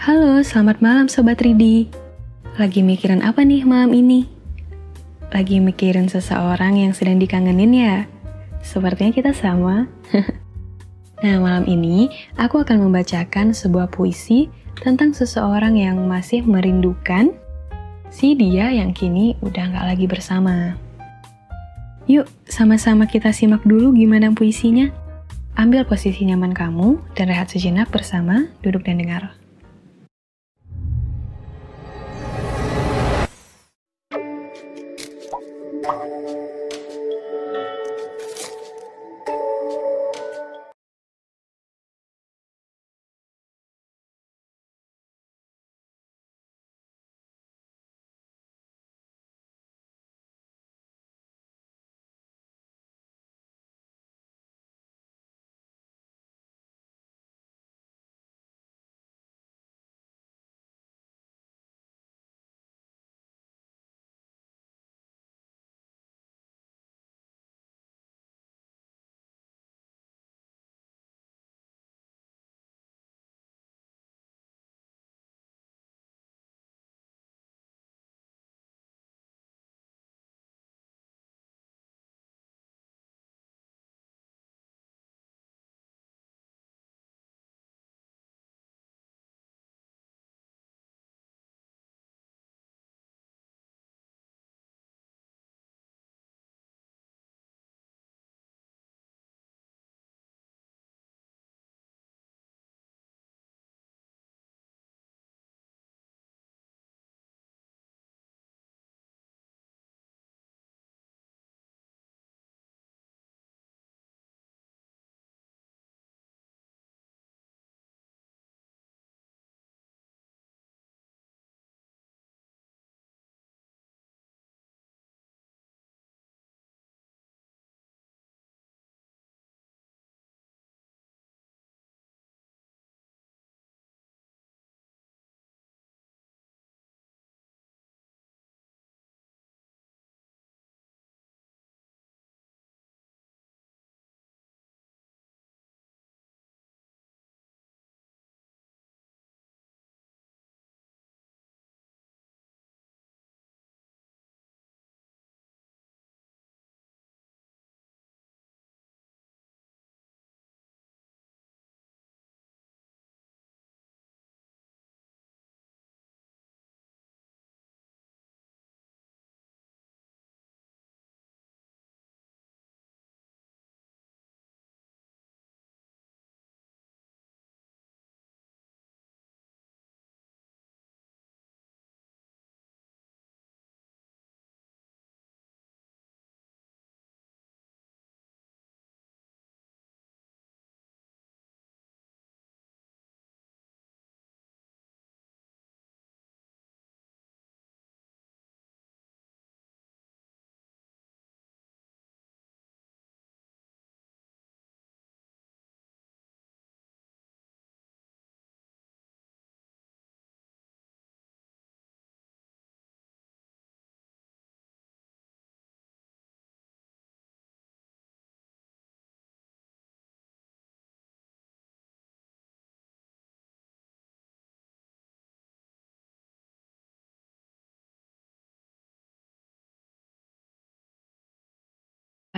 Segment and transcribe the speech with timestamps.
[0.00, 1.84] Halo, selamat malam Sobat Ridi.
[2.56, 4.24] Lagi mikirin apa nih malam ini?
[5.28, 8.08] Lagi mikirin seseorang yang sedang dikangenin ya?
[8.64, 9.92] Sepertinya kita sama.
[11.20, 12.08] nah, malam ini
[12.40, 14.48] aku akan membacakan sebuah puisi
[14.80, 17.36] tentang seseorang yang masih merindukan
[18.08, 20.80] si dia yang kini udah gak lagi bersama.
[22.08, 24.88] Yuk, sama-sama kita simak dulu gimana puisinya.
[25.60, 29.36] Ambil posisi nyaman kamu dan rehat sejenak bersama, duduk dan dengar.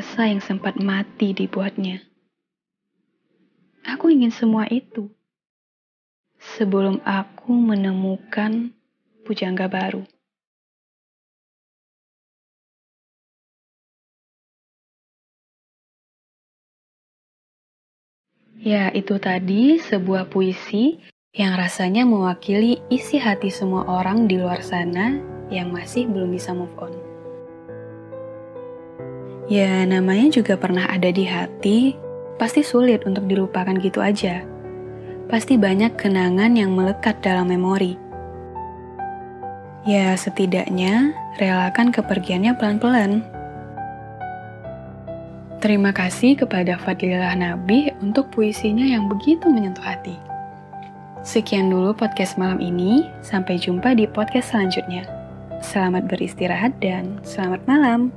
[0.00, 2.00] Rasa yang sempat mati dibuatnya.
[3.84, 5.12] Aku ingin semua itu.
[6.40, 8.72] Sebelum aku menemukan
[9.28, 10.08] pujangga baru.
[18.56, 20.96] Ya, itu tadi sebuah puisi
[21.36, 25.20] yang rasanya mewakili isi hati semua orang di luar sana
[25.52, 27.09] yang masih belum bisa move on.
[29.50, 31.98] Ya, namanya juga pernah ada di hati,
[32.38, 34.46] pasti sulit untuk dilupakan gitu aja.
[35.26, 37.98] Pasti banyak kenangan yang melekat dalam memori.
[39.82, 43.26] Ya, setidaknya relakan kepergiannya pelan-pelan.
[45.58, 50.14] Terima kasih kepada Fadlilah Nabi untuk puisinya yang begitu menyentuh hati.
[51.26, 55.10] Sekian dulu podcast malam ini, sampai jumpa di podcast selanjutnya.
[55.58, 58.14] Selamat beristirahat dan selamat malam.